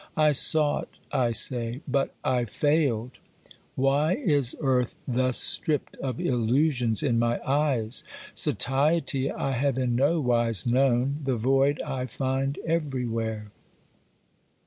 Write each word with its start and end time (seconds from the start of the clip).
I 0.17 0.31
sought, 0.31 0.89
I 1.11 1.31
say, 1.31 1.81
but 1.87 2.15
I 2.23 2.45
failed. 2.45 3.19
Why 3.75 4.13
is 4.13 4.55
earth 4.59 4.95
thus 5.07 5.37
stripped 5.37 5.95
of 5.97 6.19
illusions 6.19 7.03
in 7.03 7.19
my 7.19 7.39
eyes? 7.45 8.03
Satiety 8.33 9.29
I 9.31 9.51
have 9.51 9.77
in 9.77 9.95
nowise 9.95 10.65
known, 10.65 11.17
the 11.23 11.35
void 11.35 11.79
I 11.83 12.07
find 12.07 12.57
everywhere. 12.65 13.51